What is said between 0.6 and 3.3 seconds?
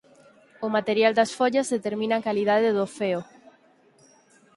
O material das follas determina a calidade do feo.